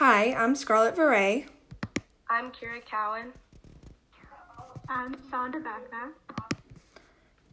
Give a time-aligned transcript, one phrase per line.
[0.00, 1.44] Hi, I'm Scarlett Veray.
[2.30, 3.34] I'm Kira Cowan.
[4.88, 6.12] I'm Sandra Bagna.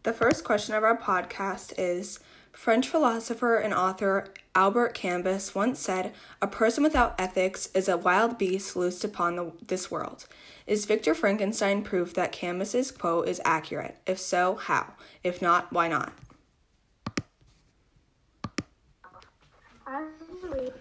[0.04, 2.22] The first question of our podcast is
[2.54, 8.38] French philosopher and author Albert Camus once said, A person without ethics is a wild
[8.38, 10.26] beast loosed upon the, this world.
[10.66, 13.98] Is Victor Frankenstein proof that Camus's quote is accurate?
[14.06, 14.94] If so, how?
[15.22, 16.14] If not, why not?
[19.86, 20.06] I
[20.42, 20.72] believe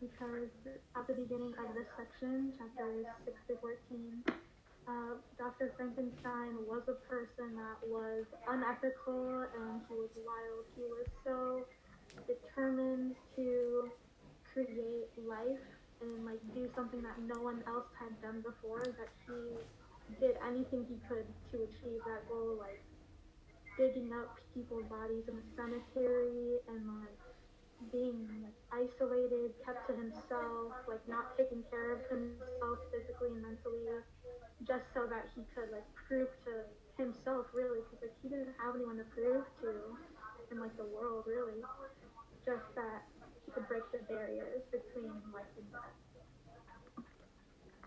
[0.00, 0.52] because
[0.96, 4.24] at the beginning of this section, chapters 6 to 14,
[4.86, 5.72] uh, Dr.
[5.76, 10.64] Frankenstein was a person that was unethical and he was wild.
[10.76, 11.64] He was so
[12.28, 13.88] determined to
[14.52, 15.64] create life
[16.00, 19.40] and like do something that no one else had done before that he
[20.20, 22.82] did anything he could to achieve that goal, like
[23.78, 27.23] digging up people's bodies in a cemetery and like
[27.90, 33.88] being like isolated, kept to himself, like not taking care of himself physically and mentally,
[34.66, 36.64] just so that he could like prove to
[36.96, 39.96] himself really, because like he didn't have anyone to prove to
[40.50, 41.62] in like the world really,
[42.44, 43.02] just that
[43.44, 45.96] he could break the barriers between life and death.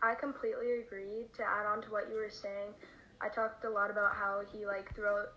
[0.01, 1.27] I completely agree.
[1.35, 2.73] To add on to what you were saying,
[3.21, 5.33] I talked a lot about how he like throughout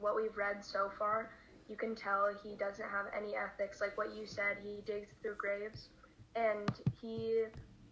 [0.00, 1.30] what we've read so far,
[1.68, 3.80] you can tell he doesn't have any ethics.
[3.80, 5.88] Like what you said, he digs through graves
[6.36, 6.68] and
[7.00, 7.44] he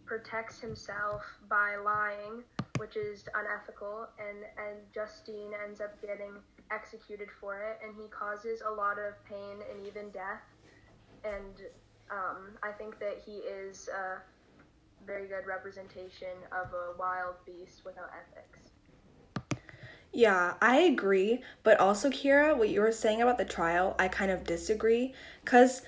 [0.05, 2.43] protects himself by lying,
[2.79, 6.33] which is unethical, and, and Justine ends up getting
[6.71, 10.43] executed for it, and he causes a lot of pain and even death.
[11.25, 11.55] And
[12.11, 14.21] um, I think that he is a
[15.07, 18.62] very good representation of a wild beast without ethics.
[20.13, 21.43] Yeah, I agree.
[21.63, 25.15] But also, Kira, what you were saying about the trial, I kind of disagree.
[25.45, 25.83] Because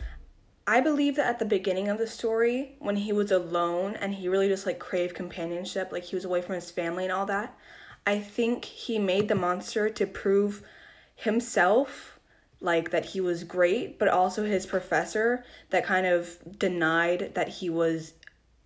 [0.67, 4.29] I believe that at the beginning of the story, when he was alone and he
[4.29, 7.57] really just like craved companionship, like he was away from his family and all that,
[8.07, 10.63] I think he made the monster to prove
[11.17, 12.19] himself
[12.61, 17.69] like that he was great, but also his professor that kind of denied that he
[17.69, 18.15] was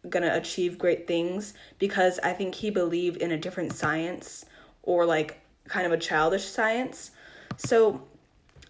[0.09, 4.45] gonna achieve great things because I think he believed in a different science
[4.83, 7.13] or like kind of a childish science.
[7.57, 8.03] So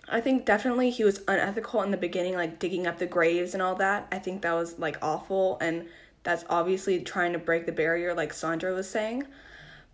[0.09, 3.63] I think definitely he was unethical in the beginning, like digging up the graves and
[3.63, 4.09] all that.
[4.11, 5.87] I think that was like awful, and
[6.23, 9.25] that's obviously trying to break the barrier, like Sandra was saying.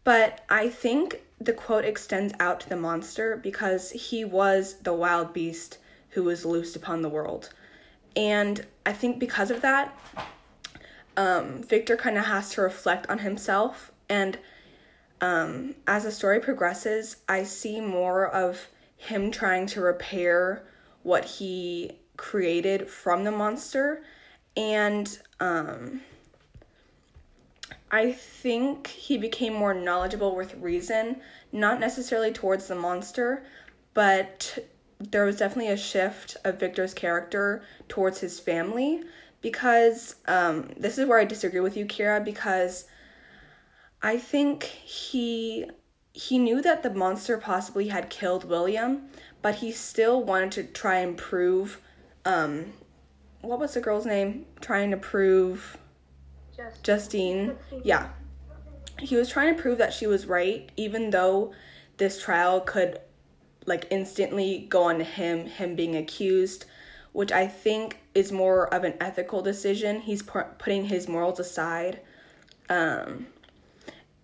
[0.05, 5.33] But I think the quote extends out to the monster because he was the wild
[5.33, 5.79] beast
[6.11, 7.51] who was loosed upon the world.
[8.15, 9.97] And I think because of that,
[11.17, 13.91] um, Victor kind of has to reflect on himself.
[14.09, 14.39] And
[15.25, 18.69] um, as the story progresses, I see more of
[18.99, 20.67] him trying to repair
[21.03, 24.05] what he created from the monster.
[24.57, 26.03] And um
[27.91, 31.21] I think he became more knowledgeable with reason,
[31.53, 33.45] not necessarily towards the monster,
[33.95, 34.59] but
[34.99, 39.05] there was definitely a shift of Victor's character towards his family
[39.43, 42.87] because um, this is where I disagree with you, Kira, because
[44.05, 45.65] I think he
[46.13, 49.09] he knew that the monster possibly had killed William,
[49.41, 51.81] but he still wanted to try and prove
[52.27, 52.67] um
[53.41, 54.45] what was the girl's name?
[54.61, 55.79] Trying to prove
[56.55, 57.57] Just Justine.
[57.83, 58.11] Yeah.
[58.99, 61.55] He was trying to prove that she was right, even though
[61.97, 63.01] this trial could
[63.65, 66.67] like instantly go on to him, him being accused,
[67.13, 70.03] which I think is more of an ethical decision.
[70.03, 72.01] He's pu- putting his morals aside.
[72.69, 73.27] Um,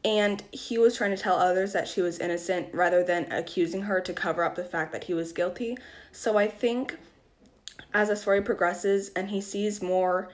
[0.05, 4.01] and he was trying to tell others that she was innocent rather than accusing her
[4.01, 5.77] to cover up the fact that he was guilty.
[6.13, 6.97] So I think
[7.93, 10.31] as the story progresses and he sees more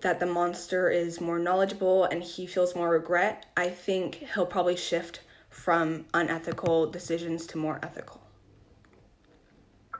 [0.00, 4.76] that the monster is more knowledgeable and he feels more regret, I think he'll probably
[4.76, 5.20] shift
[5.50, 8.20] from unethical decisions to more ethical.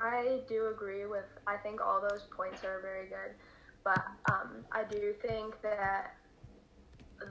[0.00, 1.24] I do agree with.
[1.48, 3.34] I think all those points are very good,
[3.82, 6.14] but um, I do think that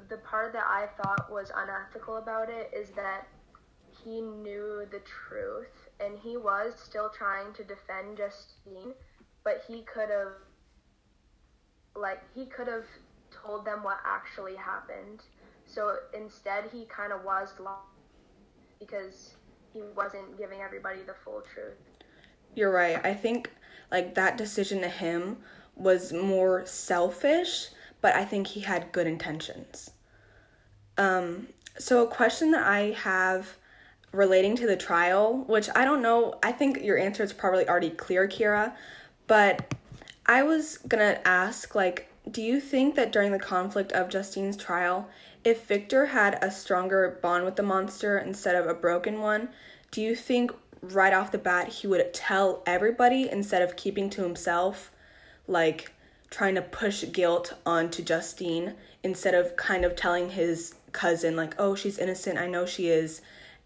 [0.10, 3.28] the part that I thought was unethical about it is that
[4.04, 8.94] he knew the truth and he was still trying to defend Justine,
[9.44, 10.34] but he could have
[11.96, 12.86] like he could have
[13.32, 15.22] told them what actually happened.
[15.66, 17.82] So instead he kind of was lost
[18.80, 19.36] because
[19.74, 21.78] he wasn't giving everybody the full truth.
[22.56, 23.04] You're right.
[23.06, 23.52] I think
[23.92, 25.38] like that decision to him
[25.76, 27.70] was more selfish,
[28.08, 29.92] but I think he had good intentions.
[30.98, 33.58] Um, so a question that I have
[34.14, 37.90] relating to the trial, which I don't know, I think your answer is probably already
[37.90, 38.72] clear, Kira,
[39.28, 39.74] but
[40.26, 45.10] I was gonna ask, like, do you think that during the conflict of Justine's trial,
[45.44, 49.50] if Victor had a stronger bond with the monster instead of a broken one,
[49.92, 54.24] do you think right off the bat he would tell everybody instead of keeping to
[54.24, 54.94] himself?
[55.46, 55.92] Like
[56.30, 61.76] trying to push guilt onto Justine instead of kind of telling his cousin, like, oh,
[61.76, 63.22] she's innocent, I know she is,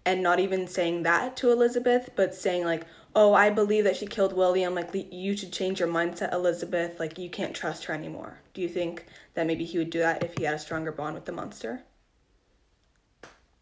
[0.06, 2.86] and not even saying that to Elizabeth, but saying, like,
[3.16, 4.74] oh, I believe that she killed William.
[4.74, 7.00] Like, you should change your mindset, Elizabeth.
[7.00, 8.40] Like, you can't trust her anymore.
[8.54, 11.16] Do you think that maybe he would do that if he had a stronger bond
[11.16, 11.84] with the monster?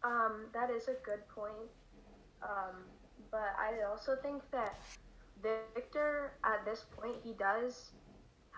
[0.02, 1.68] Um, that is a good point.
[2.42, 2.84] Um,
[3.30, 4.78] but I also think that
[5.74, 7.90] Victor, at this point, he does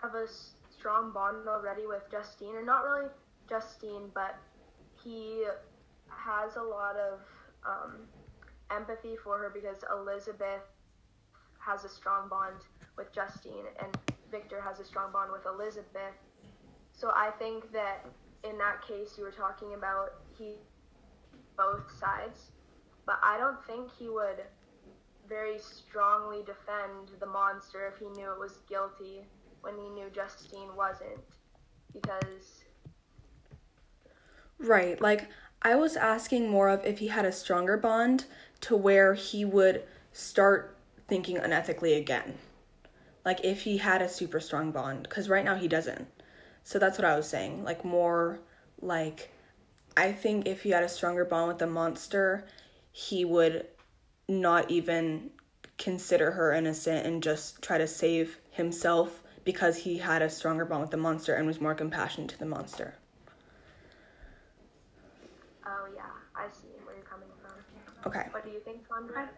[0.02, 0.26] have a
[0.70, 3.08] strong bond already with Justine, or not really
[3.48, 4.36] Justine, but
[5.02, 5.44] he
[6.08, 7.20] has a lot of
[7.66, 8.00] um,
[8.70, 10.62] empathy for her because Elizabeth
[11.58, 12.56] has a strong bond
[12.96, 13.96] with Justine and
[14.30, 16.16] Victor has a strong bond with Elizabeth.
[16.92, 18.04] So I think that
[18.44, 20.54] in that case you were talking about he
[21.56, 22.50] both sides,
[23.06, 24.42] but I don't think he would
[25.28, 29.24] very strongly defend the monster if he knew it was guilty
[29.62, 31.20] when he knew Justine wasn't
[31.92, 32.62] because
[34.62, 35.28] Right, like
[35.62, 38.26] I was asking more of if he had a stronger bond
[38.62, 39.82] to where he would
[40.12, 40.76] start
[41.08, 42.38] thinking unethically again.
[43.24, 46.06] Like if he had a super strong bond, because right now he doesn't.
[46.62, 47.64] So that's what I was saying.
[47.64, 48.38] Like more
[48.80, 49.30] like
[49.96, 52.46] I think if he had a stronger bond with the monster,
[52.92, 53.66] he would
[54.28, 55.30] not even
[55.76, 60.82] consider her innocent and just try to save himself because he had a stronger bond
[60.82, 62.94] with the monster and was more compassionate to the monster.
[65.66, 66.02] Oh yeah,
[66.34, 67.54] I see where you're coming from.
[68.06, 68.26] Okay.
[68.30, 69.28] What do you think, Sandra?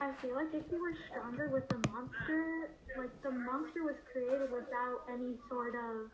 [0.00, 4.50] I feel like if you were stronger with the monster, like the monster was created
[4.50, 6.10] without any sort of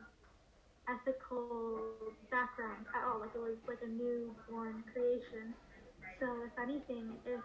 [0.88, 1.94] ethical
[2.30, 3.20] background at all.
[3.20, 5.54] Like it was like a newborn creation.
[6.18, 7.40] So if anything, if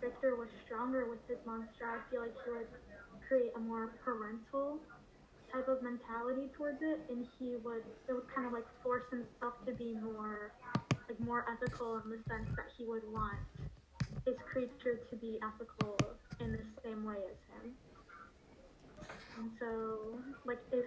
[0.00, 2.68] Victor was stronger with his monster, I feel like he would
[3.28, 4.78] create a more parental
[5.52, 9.54] type of mentality towards it, and he would it would kind of like force himself
[9.66, 10.52] to be more
[11.08, 13.38] like more ethical in the sense that he would want
[14.24, 15.96] his creature to be ethical
[16.40, 17.74] in the same way as him.
[19.38, 20.84] And so, like, if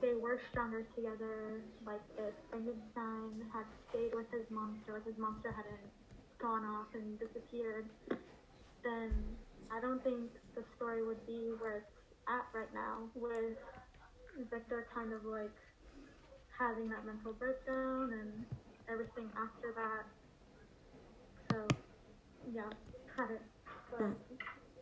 [0.00, 5.52] they were stronger together, like if Frankenstein had stayed with his monster, like his monster
[5.52, 5.88] hadn't
[6.38, 7.86] gone off and disappeared,
[8.82, 9.12] then
[9.72, 11.86] I don't think the story would be where it's
[12.28, 13.56] at right now, with
[14.50, 15.54] Victor kind of like
[16.58, 18.44] having that mental breakdown and
[18.88, 20.04] everything after that.
[21.50, 21.66] So
[22.52, 22.70] yeah.
[23.98, 24.10] But,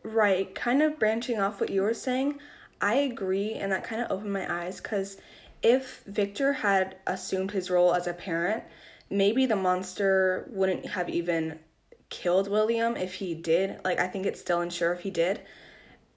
[0.03, 2.39] Right, kind of branching off what you were saying,
[2.79, 5.17] I agree, and that kind of opened my eyes because
[5.63, 8.63] if Victor had assumed his role as a parent,
[9.09, 11.59] maybe the monster wouldn't have even
[12.09, 13.79] killed William if he did.
[13.83, 15.41] Like, I think it's still unsure if he did.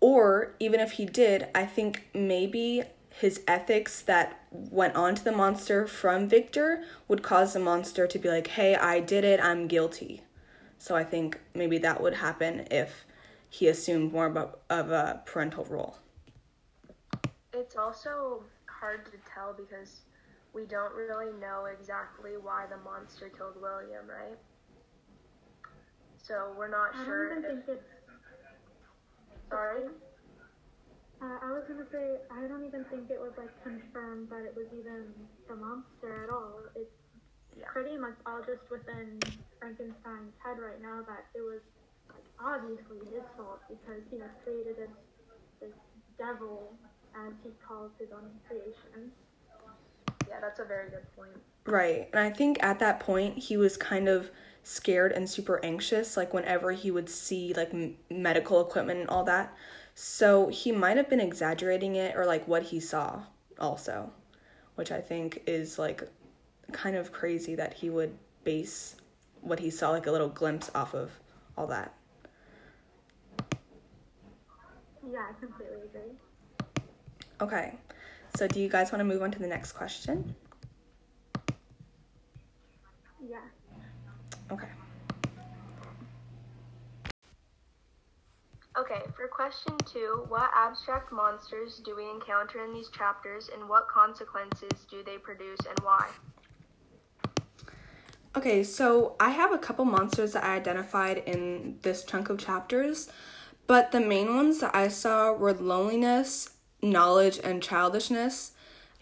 [0.00, 5.32] Or even if he did, I think maybe his ethics that went on to the
[5.32, 9.66] monster from Victor would cause the monster to be like, hey, I did it, I'm
[9.66, 10.22] guilty.
[10.78, 13.06] So I think maybe that would happen if
[13.50, 15.98] he assumed more of a parental role.
[17.52, 20.02] It's also hard to tell because
[20.58, 24.38] we don't really know exactly why the monster killed William, right?
[26.16, 27.54] So we're not I sure don't even if.
[27.54, 27.86] think it's.
[29.50, 29.88] Sorry?
[31.22, 34.54] Uh, I was gonna say I don't even think it was like confirmed that it
[34.56, 35.14] was even
[35.48, 36.62] the monster at all.
[36.76, 36.94] It's
[37.56, 37.72] Yeah.
[37.72, 39.18] pretty much all just within
[39.58, 41.62] Frankenstein's head right now that it was
[42.10, 44.94] like obviously his fault because he has created this
[45.60, 45.76] this
[46.18, 46.78] devil
[47.16, 49.12] as he calls his own creation.
[50.28, 51.30] Yeah, that's a very good point.
[51.64, 52.08] Right.
[52.12, 54.30] And I think at that point he was kind of
[54.62, 59.24] scared and super anxious like whenever he would see like m- medical equipment and all
[59.24, 59.54] that.
[59.94, 63.22] So he might have been exaggerating it or like what he saw
[63.58, 64.12] also,
[64.76, 66.02] which I think is like
[66.72, 68.96] kind of crazy that he would base
[69.40, 71.10] what he saw like a little glimpse off of
[71.56, 71.94] all that.
[75.10, 76.84] Yeah, I completely agree.
[77.40, 77.74] Okay.
[78.38, 80.32] So do you guys want to move on to the next question?
[83.20, 83.38] Yeah.
[84.52, 84.68] Okay.
[88.78, 93.88] Okay, for question two, what abstract monsters do we encounter in these chapters and what
[93.88, 96.08] consequences do they produce and why?
[98.36, 103.10] Okay, so I have a couple monsters that I identified in this chunk of chapters,
[103.66, 106.50] but the main ones that I saw were loneliness,
[106.82, 108.52] knowledge, and childishness.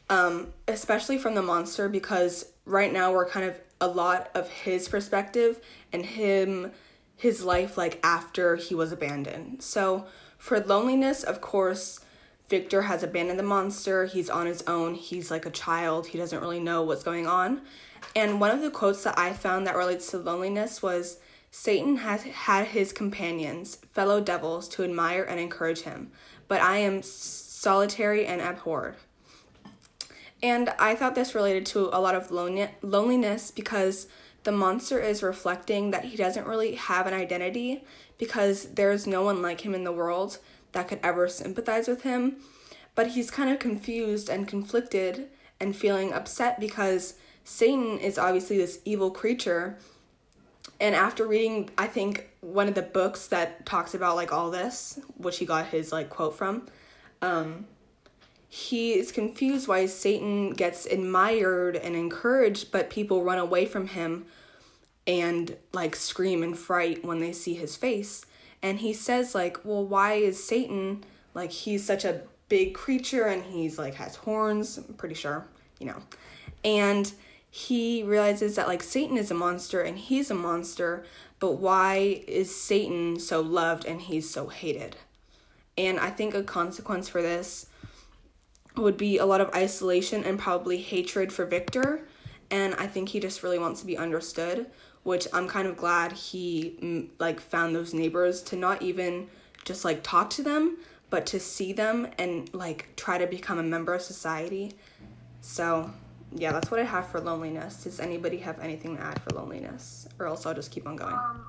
[0.09, 4.89] um, especially from the monster, because right now we're kind of a lot of his
[4.89, 5.61] perspective
[5.93, 6.73] and him,
[7.17, 9.63] his life like after he was abandoned.
[9.63, 10.07] So
[10.39, 12.01] for loneliness, of course,
[12.49, 14.05] Victor has abandoned the monster.
[14.07, 14.95] He's on his own.
[14.95, 16.07] He's like a child.
[16.07, 17.63] He doesn't really know what's going on.
[18.15, 21.19] And one of the quotes that I found that relates to loneliness was
[21.51, 26.13] Satan has had his companions, fellow devils, to admire and encourage him,
[26.49, 27.03] but I am
[27.57, 28.95] solitary and abhorred.
[30.43, 34.09] And I thought this related to a lot of loneliness because
[34.45, 37.83] the monster is reflecting that he doesn't really have an identity
[38.19, 40.39] because there's no one like him in the world
[40.73, 42.37] that could ever sympathize with him.
[42.95, 48.81] But he's kind of confused and conflicted and feeling upset because Satan is obviously this
[48.85, 49.79] evil creature.
[50.79, 55.01] And after reading, I think, one of the books that talks about like all this,
[55.17, 56.69] which he got his like quote from,
[57.23, 57.67] um,
[58.49, 64.27] he is confused why Satan gets admired and encouraged, but people run away from him
[65.07, 68.25] and like scream in fright when they see his face.
[68.63, 71.05] And he says, like, well, why is Satan
[71.35, 75.47] like he's such a big creature and he's like has horns, I'm pretty sure,
[75.79, 76.03] you know.
[76.65, 77.13] And
[77.51, 81.05] he realizes that like Satan is a monster and he's a monster,
[81.39, 84.97] but why is Satan so loved and he's so hated?
[85.79, 87.67] And I think a consequence for this
[88.77, 92.07] would be a lot of isolation and probably hatred for Victor.
[92.51, 94.67] And I think he just really wants to be understood,
[95.03, 99.29] which I'm kind of glad he mm, like found those neighbors to not even
[99.65, 100.79] just like talk to them,
[101.11, 104.73] but to see them and like try to become a member of society.
[105.41, 105.91] So,
[106.33, 107.85] yeah, that's what I have for loneliness.
[107.85, 110.09] Does anybody have anything to add for loneliness?
[110.19, 111.15] Or else I'll just keep on going.
[111.15, 111.47] Um,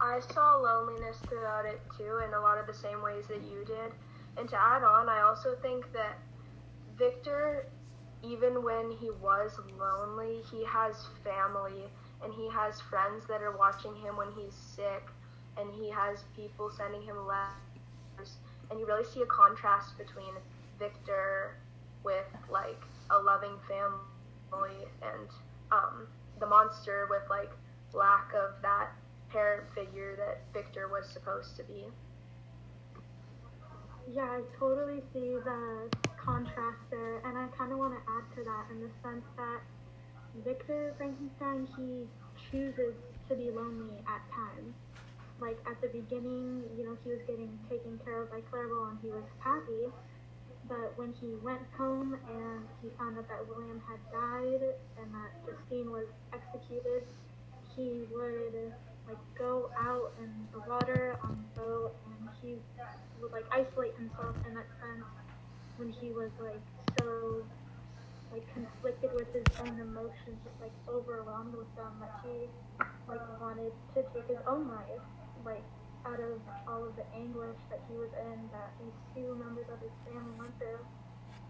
[0.00, 3.64] I saw loneliness throughout it too, in a lot of the same ways that you
[3.66, 3.92] did.
[4.38, 6.18] And to add on, I also think that
[6.96, 7.66] Victor,
[8.22, 11.84] even when he was lonely, he has family
[12.22, 15.08] and he has friends that are watching him when he's sick,
[15.56, 18.36] and he has people sending him letters.
[18.70, 20.34] And you really see a contrast between
[20.78, 21.56] Victor
[22.04, 25.28] with like a loving family and
[25.72, 26.06] um,
[26.38, 27.50] the monster with like
[27.92, 28.92] lack of that
[29.32, 31.84] parent figure that Victor was supposed to be.
[34.12, 38.44] Yeah, I totally see the contrast there, and I kind of want to add to
[38.44, 39.60] that in the sense that
[40.44, 42.06] Victor Frankenstein, he
[42.50, 42.94] chooses
[43.28, 44.74] to be lonely at times.
[45.40, 48.98] Like at the beginning, you know, he was getting taken care of by Clerval and
[49.02, 49.88] he was happy.
[50.68, 54.62] But when he went home and he found out that William had died
[55.00, 57.02] and that Justine was executed,
[57.74, 58.72] he would
[59.10, 62.54] like go out in the water on the boat and he
[63.20, 65.06] would like isolate himself in that sense
[65.76, 66.62] when he was like
[66.98, 67.42] so
[68.32, 72.46] like conflicted with his own emotions, just like overwhelmed with them that he
[73.10, 75.02] like wanted to take his own life,
[75.44, 75.66] like
[76.06, 76.38] out of
[76.68, 80.32] all of the anguish that he was in that these two members of his family
[80.38, 80.78] went through.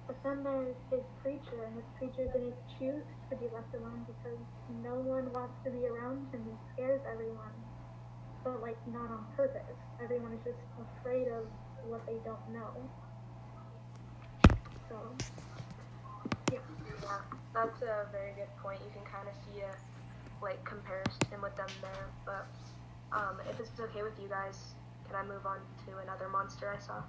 [0.09, 4.41] But then there's his preacher, and his preacher didn't choose to be left alone because
[4.83, 6.41] no one wants to be around him.
[6.45, 7.53] He scares everyone,
[8.45, 9.77] but like not on purpose.
[10.03, 11.45] Everyone is just afraid of
[11.87, 12.73] what they don't know.
[14.89, 14.97] So,
[16.53, 16.59] yeah.
[17.03, 17.21] Yeah,
[17.55, 18.81] that's a very good point.
[18.85, 19.73] You can kind of see a
[20.43, 22.07] like comparison with them there.
[22.25, 22.49] But
[23.13, 24.75] um, if it's okay with you guys,
[25.07, 27.03] can I move on to another monster I saw?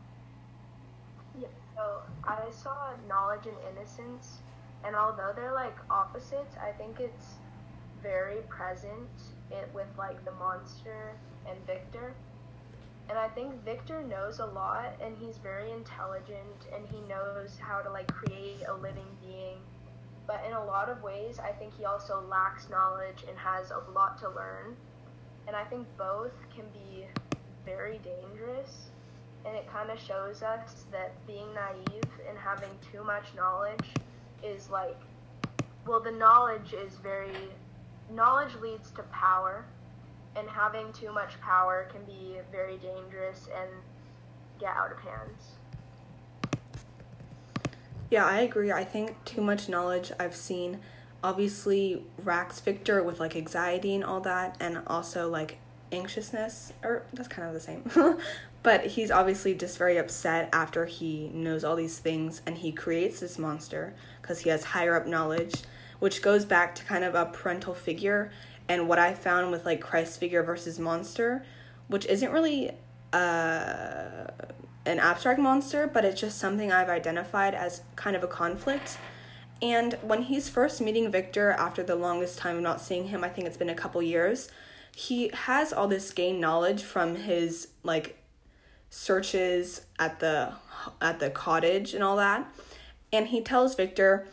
[1.39, 1.47] Yeah.
[1.75, 4.39] So I saw knowledge and innocence,
[4.83, 7.39] and although they're like opposites, I think it's
[8.01, 9.09] very present
[9.51, 11.15] it, with like the monster
[11.49, 12.13] and Victor.
[13.09, 17.81] And I think Victor knows a lot and he's very intelligent and he knows how
[17.81, 19.57] to like create a living being.
[20.27, 23.91] But in a lot of ways, I think he also lacks knowledge and has a
[23.91, 24.77] lot to learn.
[25.47, 27.05] And I think both can be
[27.65, 28.91] very dangerous.
[29.45, 33.89] And it kind of shows us that being naive and having too much knowledge
[34.43, 34.99] is like,
[35.87, 37.35] well, the knowledge is very,
[38.13, 39.65] knowledge leads to power
[40.35, 43.69] and having too much power can be very dangerous and
[44.59, 45.51] get out of hands.
[48.09, 48.71] Yeah, I agree.
[48.71, 50.79] I think too much knowledge I've seen
[51.23, 55.57] obviously racks Victor with like anxiety and all that, and also like
[55.91, 57.89] anxiousness, or that's kind of the same.
[58.63, 63.19] but he's obviously just very upset after he knows all these things and he creates
[63.19, 65.63] this monster because he has higher up knowledge,
[66.01, 68.31] which goes back to kind of a parental figure
[68.67, 71.45] and what I found with like Christ figure versus monster,
[71.87, 72.71] which isn't really
[73.13, 74.25] uh,
[74.85, 78.97] an abstract monster, but it's just something I've identified as kind of a conflict.
[79.61, 83.29] And when he's first meeting Victor after the longest time of not seeing him, I
[83.29, 84.49] think it's been a couple years,
[84.95, 88.17] he has all this gained knowledge from his like
[88.89, 90.53] searches at the
[90.99, 92.51] at the cottage and all that.
[93.13, 94.27] And he tells Victor,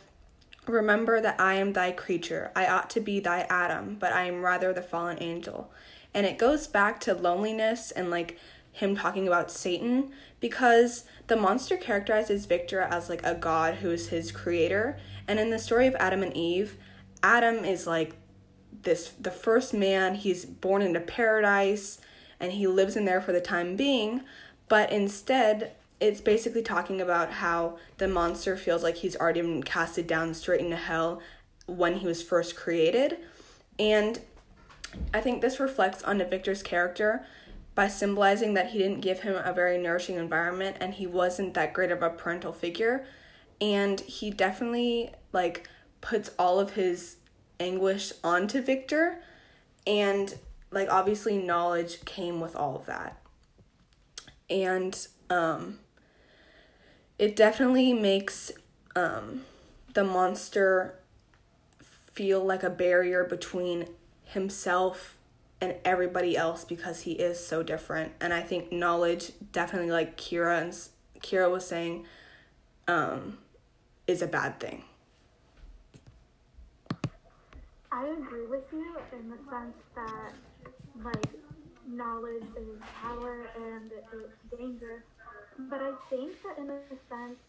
[0.69, 2.51] "Remember that I am thy creature.
[2.55, 5.71] I ought to be thy Adam, but I am rather the fallen angel."
[6.13, 8.37] And it goes back to loneliness and like
[8.71, 14.09] him talking about Satan because the monster characterizes Victor as like a god who is
[14.09, 14.97] his creator.
[15.27, 16.77] And in the story of Adam and Eve,
[17.21, 18.15] Adam is like
[18.83, 21.99] this the first man, he's born into paradise
[22.39, 24.21] and he lives in there for the time being,
[24.67, 30.07] but instead it's basically talking about how the monster feels like he's already been casted
[30.07, 31.21] down straight into hell
[31.65, 33.17] when he was first created.
[33.77, 34.21] And
[35.13, 37.25] I think this reflects on Victor's character
[37.75, 41.73] by symbolizing that he didn't give him a very nourishing environment and he wasn't that
[41.73, 43.05] great of a parental figure.
[43.61, 45.69] And he definitely like
[46.01, 47.17] puts all of his
[47.59, 49.21] anguish onto Victor.
[49.85, 50.33] And
[50.71, 53.21] like obviously knowledge came with all of that.
[54.49, 55.79] And um
[57.19, 58.51] it definitely makes
[58.95, 59.43] um
[59.93, 60.95] the monster
[62.13, 63.87] feel like a barrier between
[64.23, 65.17] himself
[65.61, 68.13] and everybody else because he is so different.
[68.21, 70.73] And I think knowledge definitely like Kira and
[71.21, 72.05] Kira was saying
[72.87, 73.37] um
[74.07, 74.83] is a bad thing.
[77.91, 80.33] I agree with you in the sense that
[81.03, 81.25] like
[81.87, 85.03] knowledge is power and it's dangerous.
[85.67, 87.39] But I think that in the sense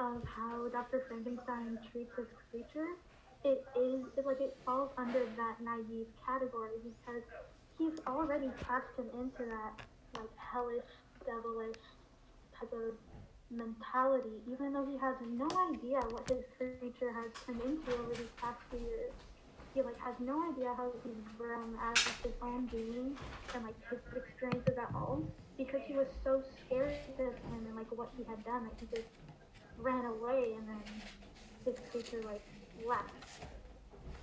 [0.00, 1.04] of how Dr.
[1.06, 2.98] Frankenstein treats his creature,
[3.44, 7.22] it is it, like it falls under that naive category because
[7.78, 9.78] he's already cast him into that
[10.18, 10.90] like hellish,
[11.24, 11.78] devilish
[12.58, 12.98] type of
[13.50, 18.34] mentality, even though he has no idea what his creature has turned into over these
[18.38, 19.12] past few years.
[19.72, 23.16] He like has no idea how he's grown as his own being
[23.54, 25.22] and like his experiences at all
[25.56, 28.86] because he was so scared of him and like what he had done that he
[28.94, 29.08] just
[29.78, 30.82] ran away and then
[31.64, 32.42] his creature like
[32.86, 33.10] left.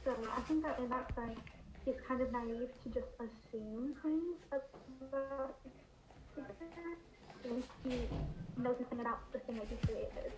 [0.05, 1.39] So I think that in that sense,
[1.85, 5.55] he's kind of naive to just assume things about
[7.43, 7.89] since he
[8.61, 10.31] knows nothing about the thing that he created.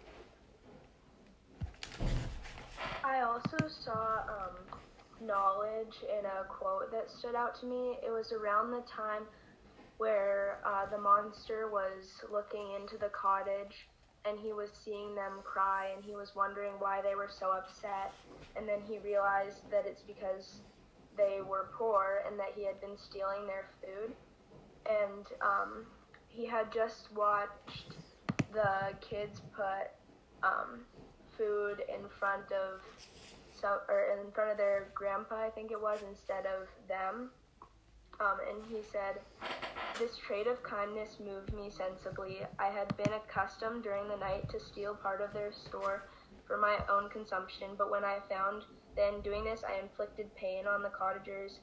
[3.03, 7.97] I also saw um, knowledge in a quote that stood out to me.
[8.05, 9.23] It was around the time
[9.97, 13.87] where uh, the monster was looking into the cottage
[14.27, 18.11] and he was seeing them cry and he was wondering why they were so upset.
[18.55, 20.61] And then he realized that it's because
[21.17, 24.15] they were poor and that he had been stealing their food.
[24.89, 25.85] And um,
[26.27, 27.93] he had just watched
[28.53, 29.91] the kids put
[30.43, 30.85] um,
[31.37, 32.81] food in front of
[33.51, 37.29] some or in front of their grandpa I think it was instead of them.
[38.19, 39.19] Um, and he said,
[39.97, 42.39] This trait of kindness moved me sensibly.
[42.59, 46.09] I had been accustomed during the night to steal part of their store
[46.45, 48.63] for my own consumption, but when I found
[48.97, 51.59] that in doing this I inflicted pain on the cottagers,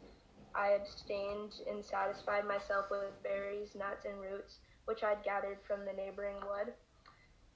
[0.54, 5.92] I abstained and satisfied myself with berries, nuts, and roots which I'd gathered from the
[5.92, 6.72] neighboring wood.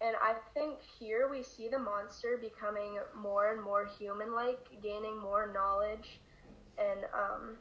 [0.02, 5.18] And I think here we see the monster becoming more and more human like, gaining
[5.18, 6.20] more knowledge
[6.78, 7.56] and um,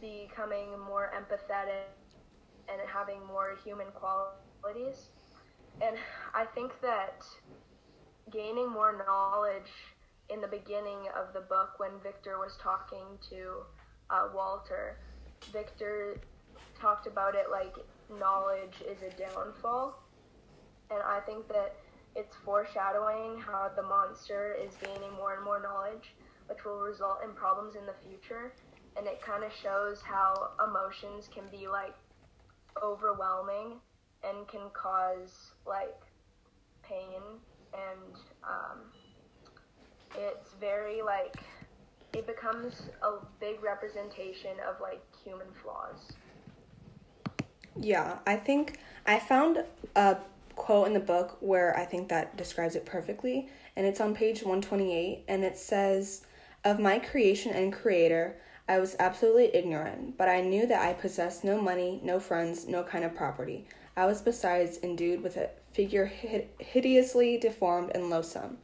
[0.00, 1.90] becoming more empathetic
[2.68, 5.08] and having more human qualities.
[5.80, 5.96] And
[6.34, 7.24] I think that
[8.32, 9.70] gaining more knowledge
[10.30, 13.62] in the beginning of the book when Victor was talking to
[14.10, 14.98] uh, Walter,
[15.52, 16.20] Victor
[16.80, 17.74] talked about it like
[18.18, 20.02] knowledge is a downfall.
[20.90, 21.76] And I think that
[22.14, 26.14] it's foreshadowing how the monster is gaining more and more knowledge,
[26.46, 28.52] which will result in problems in the future
[28.96, 31.94] and it kind of shows how emotions can be like
[32.82, 33.80] overwhelming
[34.22, 36.00] and can cause like
[36.82, 37.20] pain.
[37.72, 38.78] And um,
[40.16, 41.36] it's very like
[42.12, 46.12] it becomes a big representation of like human flaws.
[47.80, 49.64] Yeah i think i found
[49.96, 50.16] a
[50.54, 54.42] quote in the book where i think that describes it perfectly and it's on page
[54.42, 56.24] 128 and it says
[56.64, 61.44] of my creation and creator I was absolutely ignorant, but I knew that I possessed
[61.44, 63.66] no money, no friends, no kind of property.
[63.96, 68.58] I was besides endued with a figure hideously deformed and loathsome.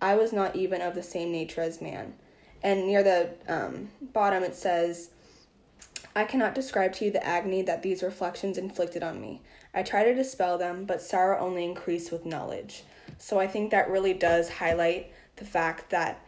[0.00, 2.14] I was not even of the same nature as man.
[2.62, 5.10] And near the um, bottom it says,
[6.16, 9.42] I cannot describe to you the agony that these reflections inflicted on me.
[9.74, 12.84] I try to dispel them, but sorrow only increased with knowledge.
[13.18, 16.23] So I think that really does highlight the fact that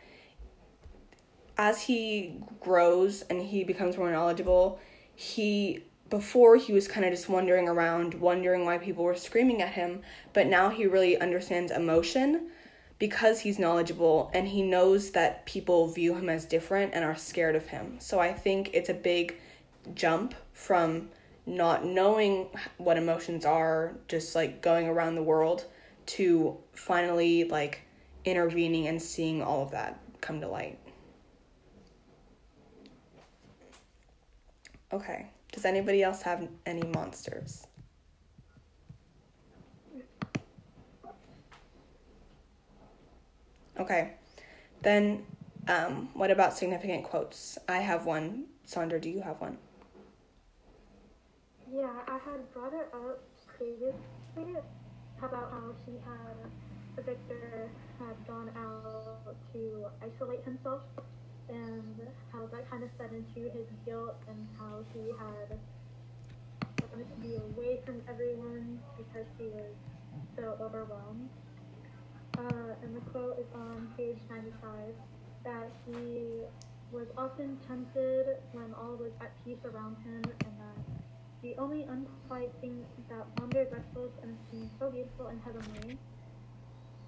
[1.58, 4.78] as he grows and he becomes more knowledgeable,
[5.14, 9.72] he before he was kind of just wandering around, wondering why people were screaming at
[9.72, 12.48] him, but now he really understands emotion
[12.98, 17.56] because he's knowledgeable and he knows that people view him as different and are scared
[17.56, 17.96] of him.
[17.98, 19.36] So I think it's a big
[19.94, 21.08] jump from
[21.44, 25.64] not knowing what emotions are, just like going around the world,
[26.06, 27.82] to finally like
[28.24, 30.78] intervening and seeing all of that come to light.
[34.92, 35.26] Okay.
[35.52, 37.66] Does anybody else have any monsters?
[43.78, 44.14] Okay.
[44.82, 45.24] Then,
[45.68, 47.58] um, what about significant quotes?
[47.68, 48.46] I have one.
[48.64, 49.58] Sandra, do you have one?
[51.72, 53.20] Yeah, I had brought it up
[53.58, 54.62] previously
[55.20, 57.68] How about how he had Victor
[57.98, 60.80] had gone out to isolate himself
[61.48, 62.00] and
[62.32, 65.58] how that kind of fed into his guilt and how he had
[66.92, 69.74] wanted to be away from everyone because he was
[70.36, 71.28] so overwhelmed.
[72.38, 74.94] Uh, and the quote is on page 95
[75.44, 76.40] that he
[76.92, 80.78] was often tempted when all was at peace around him and that
[81.42, 85.98] the only unquiet thing that wandered restless and seemed so beautiful and heavenly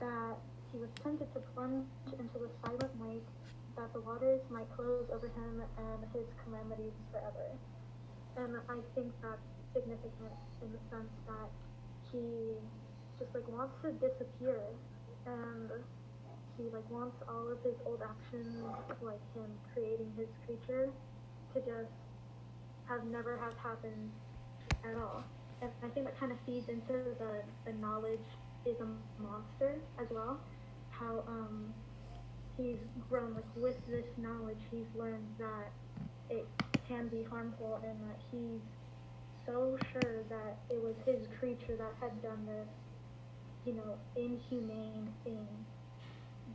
[0.01, 0.37] that
[0.73, 3.25] he was tempted to plunge into the silent night
[3.79, 7.55] that the waters might close over him and his calamities forever.
[8.37, 11.49] And I think that's significant in the sense that
[12.11, 12.59] he
[13.23, 14.59] just like wants to disappear
[15.27, 15.71] and
[16.59, 18.67] he like wants all of his old actions,
[19.01, 20.91] like him creating his creature,
[21.55, 21.95] to just
[22.89, 24.11] have never have happened
[24.85, 25.23] at all.
[25.63, 28.27] And I think that kind of feeds into the, the knowledge
[28.67, 30.41] is a monster as well.
[30.91, 31.73] How um
[32.59, 35.73] he's grown like with this knowledge he's learned that
[36.31, 36.49] it
[36.89, 38.63] can be harmful and that he's
[39.47, 42.69] so sure that it was his creature that had done this,
[43.67, 45.49] you know, inhumane thing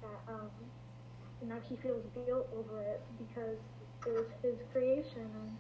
[0.01, 0.51] that um
[1.47, 3.51] now he feels guilt over it because
[3.99, 5.57] it was his creation and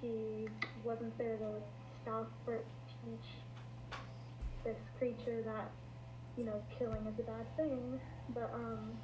[0.00, 0.48] he
[0.84, 1.60] wasn't there to
[2.02, 3.44] stop or teach
[4.64, 5.72] this creature that,
[6.36, 8.00] you know, killing is a bad thing.
[8.34, 8.98] But um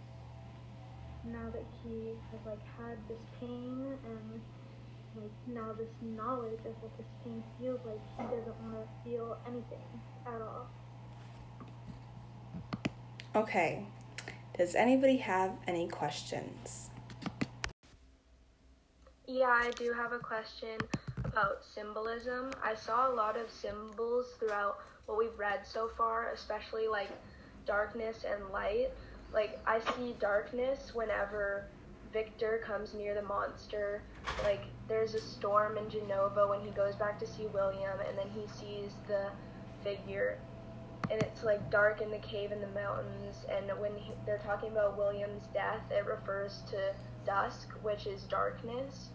[1.32, 4.40] now that he has like had this pain and
[5.16, 9.36] like now this knowledge of what this pain feels like, he doesn't want to feel
[9.46, 9.78] anything
[10.26, 10.66] at all.
[13.34, 13.84] Okay.
[14.56, 16.90] Does anybody have any questions?
[19.26, 20.78] Yeah, I do have a question
[21.24, 22.52] about symbolism.
[22.62, 27.10] I saw a lot of symbols throughout what we've read so far, especially like
[27.66, 28.88] darkness and light.
[29.36, 31.66] Like, I see darkness whenever
[32.12, 34.02] Victor comes near the monster.
[34.42, 38.28] Like, there's a storm in Geneva when he goes back to see William, and then
[38.34, 39.30] he sees the
[39.84, 40.38] figure
[41.10, 43.44] and it's like dark in the cave in the mountains.
[43.48, 46.94] And when he, they're talking about William's death, it refers to
[47.24, 49.10] dusk, which is darkness.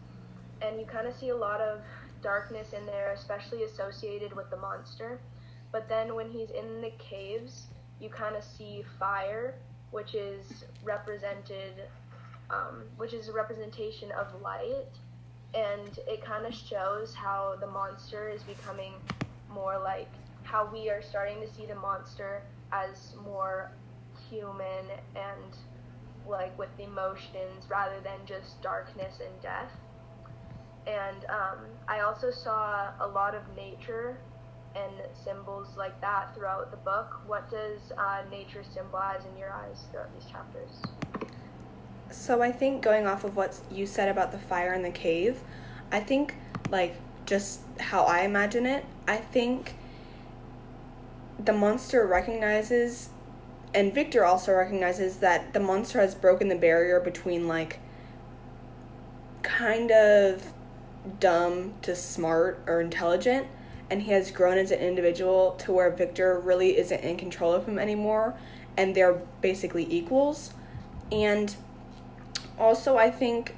[0.62, 1.82] And you kind of see a lot of
[2.22, 5.20] darkness in there, especially associated with the monster.
[5.72, 7.68] But then when he's in the caves,
[8.00, 9.56] you kind of see fire,
[9.92, 11.74] which is represented,
[12.50, 14.88] um, which is a representation of light.
[15.54, 18.94] And it kind of shows how the monster is becoming
[19.54, 20.08] more like
[20.44, 23.72] how we are starting to see the monster as more
[24.30, 25.58] human and
[26.28, 29.72] like with emotions rather than just darkness and death.
[30.88, 34.18] And um, I also saw a lot of nature
[34.76, 37.22] and symbols like that throughout the book.
[37.28, 40.82] What does uh, nature symbolize in your eyes throughout these chapters?
[42.10, 45.40] So I think going off of what you said about the fire in the cave,
[45.92, 46.36] I think
[46.70, 49.76] like just how I imagine it, I think
[51.40, 53.10] the monster recognizes
[53.74, 57.80] and Victor also recognizes that the monster has broken the barrier between like
[59.44, 60.54] kind of
[61.20, 63.48] dumb to smart or intelligent
[63.92, 67.68] and he has grown as an individual to where Victor really isn't in control of
[67.68, 68.36] him anymore
[68.78, 70.54] and they're basically equals
[71.12, 71.56] and
[72.58, 73.56] also I think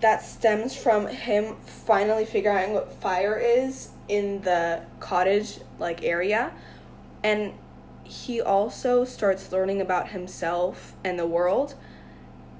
[0.00, 6.52] that stems from him finally figuring out what fire is in the cottage like area
[7.22, 7.52] and
[8.06, 11.74] he also starts learning about himself and the world.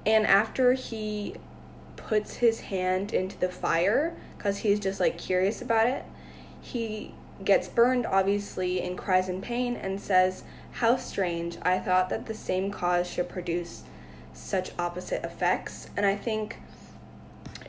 [0.05, 1.35] And after he
[1.95, 6.05] puts his hand into the fire, because he's just like curious about it,
[6.67, 11.57] he gets burned, obviously, and cries in pain and says How strange.
[11.61, 13.83] I thought that the same cause should produce
[14.33, 15.89] such opposite effects.
[15.95, 16.57] And I think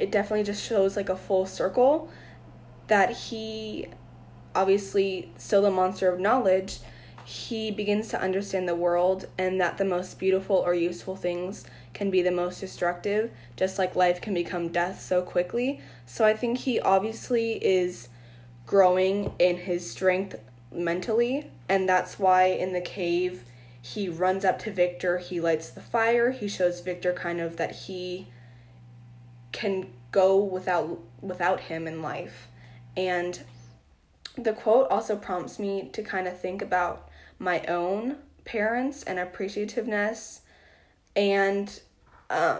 [0.00, 2.10] it definitely just shows like a full circle
[2.88, 3.86] that he
[4.54, 6.80] obviously still the monster of knowledge
[7.24, 12.10] he begins to understand the world and that the most beautiful or useful things can
[12.10, 16.58] be the most destructive just like life can become death so quickly so i think
[16.58, 18.08] he obviously is
[18.68, 20.36] growing in his strength
[20.70, 23.42] mentally and that's why in the cave
[23.82, 27.74] he runs up to victor he lights the fire he shows victor kind of that
[27.74, 28.28] he
[29.52, 32.48] can go without without him in life.
[32.96, 33.40] And
[34.36, 40.40] the quote also prompts me to kind of think about my own parents and appreciativeness
[41.14, 41.80] and
[42.30, 42.58] um,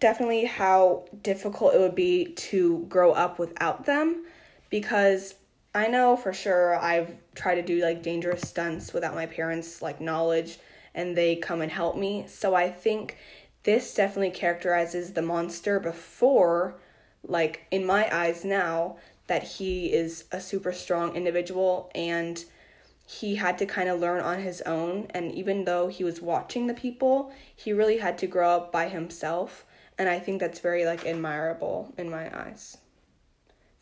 [0.00, 4.24] definitely how difficult it would be to grow up without them
[4.70, 5.34] because
[5.74, 10.00] I know for sure I've tried to do like dangerous stunts without my parents like
[10.00, 10.58] knowledge
[10.94, 12.24] and they come and help me.
[12.28, 13.18] So I think
[13.64, 16.76] this definitely characterizes the monster before
[17.22, 22.44] like in my eyes now that he is a super strong individual and
[23.06, 25.08] he had to kind of learn on his own.
[25.10, 28.88] And even though he was watching the people he really had to grow up by
[28.88, 29.66] himself.
[29.98, 32.78] And i think that's very like admirable in my eyes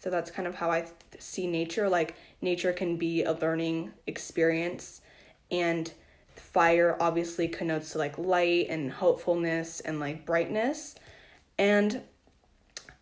[0.05, 0.87] so that's kind of how i
[1.19, 5.01] see nature like nature can be a learning experience
[5.51, 5.93] and
[6.37, 10.95] fire obviously connotes to like light and hopefulness and like brightness.
[11.59, 12.03] And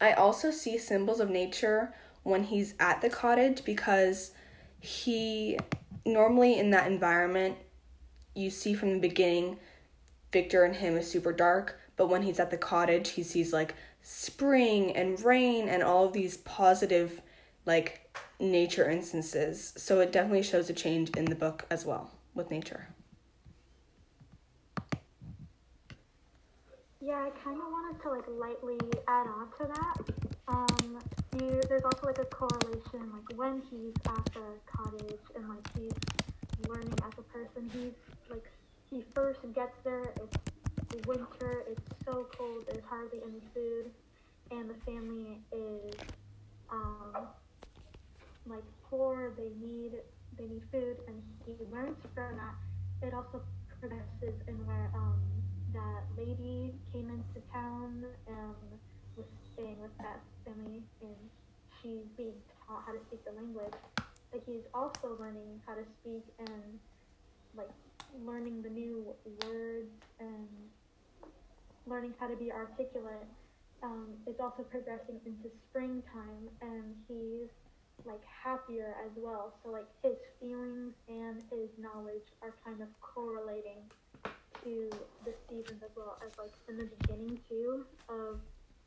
[0.01, 4.33] i also see symbols of nature when he's at the cottage because
[4.81, 5.59] he
[6.07, 7.57] normally in that environment
[8.35, 9.59] you see from the beginning
[10.33, 13.75] Victor and him is super dark, but when he's at the cottage, he sees like
[14.03, 17.23] spring and rain and all of these positive
[17.65, 19.73] like nature instances.
[19.77, 22.88] So it definitely shows a change in the book as well with nature.
[27.01, 29.97] Yeah, I kind of wanted to like lightly add on to that.
[30.47, 30.99] Um,
[31.41, 35.93] you, there's also like a correlation, like when he's at the cottage and like he's
[36.69, 37.69] learning as a person.
[37.73, 37.93] He's
[38.31, 38.45] like
[38.88, 40.12] he first gets there.
[40.17, 40.52] It's
[41.07, 41.64] winter.
[41.68, 42.64] It's so cold.
[42.68, 43.90] There's hardly any food,
[44.50, 45.94] and the family is
[46.70, 47.26] um,
[48.46, 49.33] like poor.
[49.37, 49.92] They need
[50.38, 52.55] they need food, and he learns from that.
[53.07, 53.42] It also
[53.81, 55.20] progresses in where um,
[55.72, 58.55] that lady came into town and
[59.16, 61.16] was staying with that family and
[61.81, 62.35] she's being
[62.66, 63.74] taught how to speak the language.
[64.31, 66.78] But he's also learning how to speak and
[67.57, 67.70] like
[68.24, 69.05] learning the new
[69.44, 70.48] words and
[71.87, 73.27] learning how to be articulate.
[73.83, 77.51] Um, it's also progressing into springtime and he's
[78.05, 79.55] like happier as well.
[79.62, 83.83] So like his feelings and his knowledge are kind of correlating
[84.64, 84.90] to
[85.25, 88.38] the seasons as well as like in the beginning too of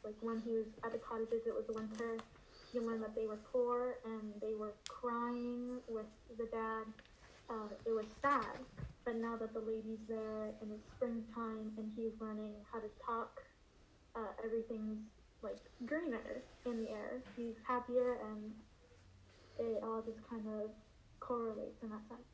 [0.04, 2.18] like when he was at the cottages it was winter
[2.72, 6.06] he learned that they were poor and they were crying with
[6.38, 6.84] the dad
[7.50, 8.58] uh, it was sad
[9.06, 13.42] but now that the lady's there and it's springtime and he's learning how to talk
[14.16, 15.00] uh, everything's
[15.42, 18.52] like greener in the air he's happier and
[19.60, 20.72] it all just kind of
[21.20, 22.28] correlates in that sense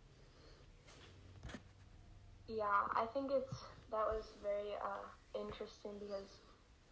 [2.58, 5.08] yeah, I think it's that was very uh,
[5.40, 6.28] interesting because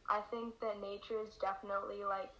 [0.07, 2.31] I think that nature is definitely like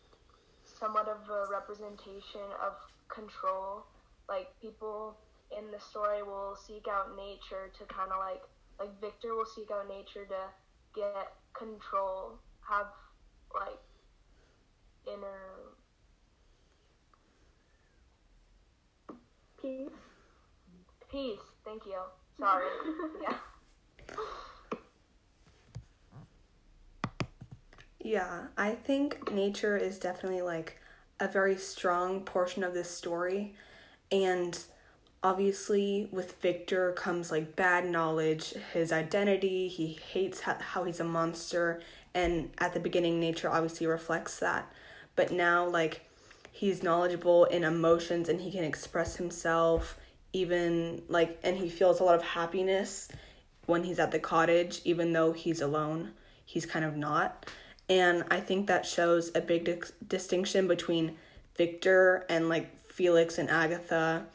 [0.64, 3.84] somewhat of a representation of control.
[4.28, 5.18] Like people
[5.58, 8.42] in the story will seek out nature to kind of like
[8.80, 10.42] like Victor will seek out nature to
[10.96, 12.88] get control, have
[13.54, 13.80] like
[15.06, 15.74] inner
[19.62, 19.90] peace
[21.12, 21.40] peace.
[21.66, 22.00] Thank you.
[22.40, 22.68] Sorry.
[23.22, 23.36] yeah.
[28.02, 30.80] Yeah, I think nature is definitely like
[31.20, 33.56] a very strong portion of this story.
[34.12, 34.58] And
[35.24, 41.82] obviously, with Victor comes like bad knowledge, his identity, he hates how he's a monster.
[42.14, 44.72] And at the beginning, nature obviously reflects that.
[45.16, 46.10] But now, like,
[46.52, 49.98] he's knowledgeable in emotions and he can express himself
[50.34, 53.08] even like and he feels a lot of happiness
[53.66, 56.12] when he's at the cottage even though he's alone
[56.46, 57.46] he's kind of not
[57.88, 61.16] and i think that shows a big di- distinction between
[61.56, 64.26] victor and like felix and agatha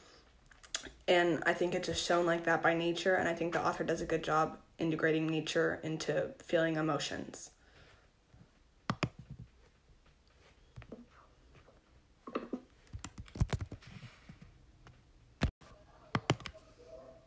[1.07, 3.85] and i think it's just shown like that by nature and i think the author
[3.85, 7.51] does a good job integrating nature into feeling emotions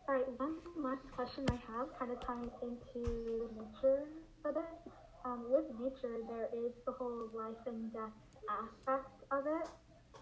[0.09, 4.05] All right, one last question I have kind of tying into nature
[4.45, 4.91] of it.
[5.25, 8.15] Um, with nature, there is the whole life and death
[8.47, 9.67] aspect of it,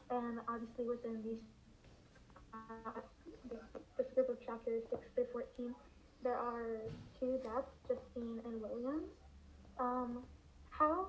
[0.10, 1.38] and obviously within these
[2.52, 3.00] uh,
[3.98, 5.76] this group of chapters six through fourteen,
[6.24, 6.82] there are
[7.20, 9.10] two deaths, Justine and Williams.
[9.80, 10.24] Um,
[10.70, 11.08] how,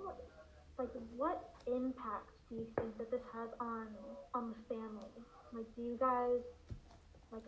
[0.78, 3.88] like, what impact do you think that this has on
[4.34, 5.10] on the family?
[5.52, 6.42] Like, do you guys
[7.32, 7.42] like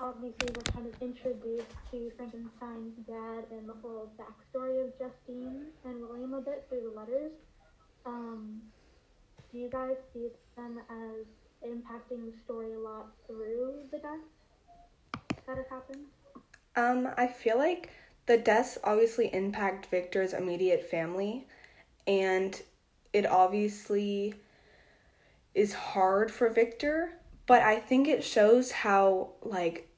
[0.00, 6.00] obviously we're kind of introduced to Frankenstein's dad and the whole backstory of Justine and
[6.08, 7.32] William a bit through the letters.
[8.04, 8.60] Um,
[9.50, 11.24] do you guys see them as
[11.64, 16.06] impacting the story a lot through the deaths that have happened?
[16.76, 17.90] Um, I feel like
[18.26, 21.46] the deaths obviously impact Victor's immediate family,
[22.06, 22.60] and
[23.12, 24.34] it obviously
[25.54, 27.14] is hard for Victor,
[27.46, 29.88] but I think it shows how, like,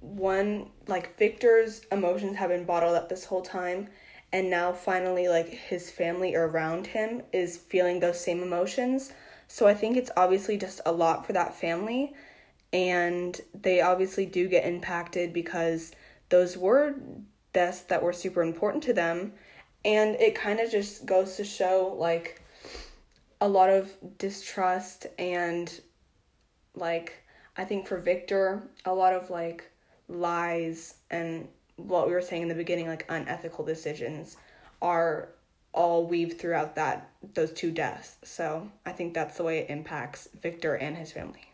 [0.00, 3.88] one, like, Victor's emotions have been bottled up this whole time,
[4.32, 9.12] and now finally, like, his family around him is feeling those same emotions.
[9.48, 12.14] So I think it's obviously just a lot for that family,
[12.72, 15.92] and they obviously do get impacted because
[16.28, 16.94] those were
[17.52, 19.32] deaths that were super important to them
[19.84, 22.42] and it kind of just goes to show like
[23.40, 25.80] a lot of distrust and
[26.74, 27.12] like
[27.56, 29.70] I think for Victor a lot of like
[30.08, 34.36] lies and what we were saying in the beginning like unethical decisions
[34.80, 35.28] are
[35.74, 38.16] all weave throughout that those two deaths.
[38.22, 41.48] So, I think that's the way it impacts Victor and his family.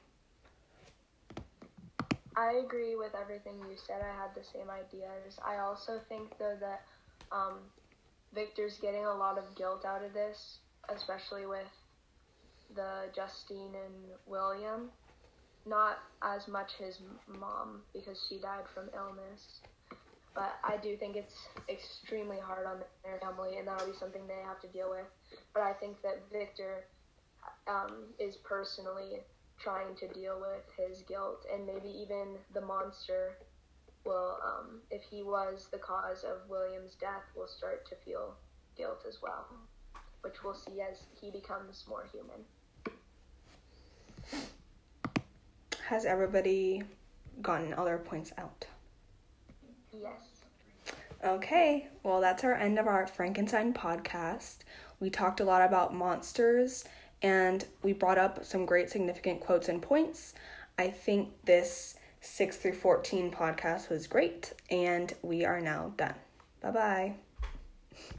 [2.36, 4.00] I agree with everything you said.
[4.02, 5.38] I had the same ideas.
[5.44, 6.82] I also think though that
[7.32, 7.58] um,
[8.34, 11.68] Victor's getting a lot of guilt out of this, especially with
[12.74, 13.94] the Justine and
[14.26, 14.90] William.
[15.66, 19.60] Not as much his mom because she died from illness,
[20.34, 21.34] but I do think it's
[21.68, 25.06] extremely hard on their family, and that'll be something they have to deal with.
[25.52, 26.84] But I think that Victor
[27.66, 29.20] um, is personally
[29.58, 33.36] trying to deal with his guilt, and maybe even the monster
[34.04, 38.34] will, um, if he was the cause of William's death, will start to feel
[38.76, 39.46] guilt as well,
[40.22, 42.44] which we'll see as he becomes more human.
[45.86, 46.82] Has everybody
[47.42, 48.64] gotten all their points out?
[49.92, 50.94] Yes.
[51.22, 54.58] Okay, well, that's our end of our Frankenstein podcast.
[55.00, 56.84] We talked a lot about monsters
[57.22, 60.34] and we brought up some great significant quotes and points.
[60.78, 66.14] I think this 6 through 14 podcast was great, and we are now done.
[66.60, 67.14] Bye bye.